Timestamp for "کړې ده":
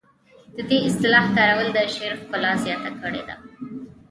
3.01-3.35